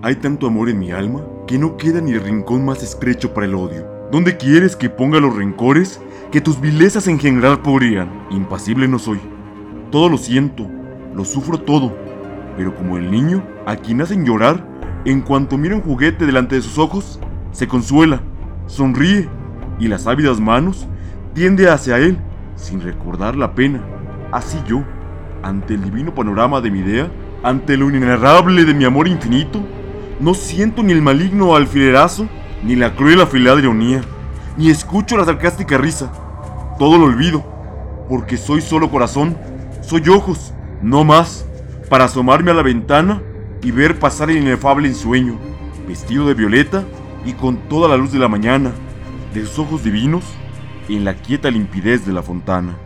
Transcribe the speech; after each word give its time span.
Hay 0.00 0.14
tanto 0.14 0.46
amor 0.46 0.68
en 0.68 0.78
mi 0.78 0.92
alma 0.92 1.22
que 1.48 1.58
no 1.58 1.76
queda 1.76 2.00
ni 2.00 2.16
rincón 2.16 2.64
más 2.64 2.84
estrecho 2.84 3.34
para 3.34 3.46
el 3.46 3.56
odio. 3.56 3.84
¿Dónde 4.12 4.36
quieres 4.36 4.76
que 4.76 4.88
ponga 4.88 5.18
los 5.18 5.34
rencores 5.34 6.00
que 6.30 6.40
tus 6.40 6.60
vilezas 6.60 7.08
en 7.08 7.18
general 7.18 7.62
podrían? 7.62 8.08
Impasible 8.30 8.86
no 8.86 9.00
soy. 9.00 9.18
Todo 9.90 10.08
lo 10.08 10.16
siento, 10.16 10.68
lo 11.16 11.24
sufro 11.24 11.58
todo. 11.58 11.96
Pero 12.56 12.76
como 12.76 12.96
el 12.96 13.10
niño, 13.10 13.42
a 13.66 13.74
quien 13.74 14.00
hacen 14.00 14.24
llorar, 14.24 14.64
en 15.04 15.20
cuanto 15.20 15.58
mira 15.58 15.74
un 15.74 15.82
juguete 15.82 16.26
delante 16.26 16.54
de 16.54 16.62
sus 16.62 16.78
ojos, 16.78 17.18
se 17.50 17.66
consuela, 17.66 18.20
sonríe 18.66 19.28
y 19.80 19.88
las 19.88 20.06
ávidas 20.06 20.38
manos 20.38 20.86
tiende 21.34 21.70
hacia 21.70 21.98
él 21.98 22.18
sin 22.54 22.80
recordar 22.80 23.34
la 23.34 23.52
pena. 23.52 23.82
Así 24.30 24.58
yo, 24.64 24.84
ante 25.42 25.74
el 25.74 25.82
divino 25.82 26.14
panorama 26.14 26.60
de 26.60 26.70
mi 26.70 26.78
idea, 26.78 27.10
ante 27.42 27.76
lo 27.76 27.88
inenarrable 27.88 28.64
de 28.64 28.74
mi 28.74 28.84
amor 28.84 29.08
infinito, 29.08 29.60
no 30.20 30.34
siento 30.34 30.82
ni 30.82 30.92
el 30.92 31.02
maligno 31.02 31.54
alfilerazo, 31.54 32.28
ni 32.64 32.76
la 32.76 32.94
cruel 32.94 33.20
afilada 33.20 33.60
ironía, 33.60 34.02
ni 34.56 34.70
escucho 34.70 35.16
la 35.16 35.24
sarcástica 35.24 35.78
risa. 35.78 36.12
Todo 36.78 36.98
lo 36.98 37.04
olvido, 37.04 37.44
porque 38.08 38.36
soy 38.36 38.60
solo 38.60 38.90
corazón, 38.90 39.36
soy 39.82 40.08
ojos, 40.08 40.52
no 40.82 41.04
más, 41.04 41.46
para 41.88 42.04
asomarme 42.04 42.50
a 42.50 42.54
la 42.54 42.62
ventana 42.62 43.22
y 43.62 43.70
ver 43.70 43.98
pasar 43.98 44.30
el 44.30 44.38
inefable 44.38 44.88
ensueño, 44.88 45.38
vestido 45.86 46.26
de 46.26 46.34
violeta 46.34 46.84
y 47.24 47.32
con 47.32 47.56
toda 47.68 47.88
la 47.88 47.96
luz 47.96 48.12
de 48.12 48.18
la 48.18 48.28
mañana, 48.28 48.72
de 49.34 49.44
sus 49.46 49.58
ojos 49.60 49.84
divinos, 49.84 50.24
en 50.88 51.04
la 51.04 51.14
quieta 51.14 51.50
limpidez 51.50 52.06
de 52.06 52.12
la 52.12 52.22
fontana. 52.22 52.76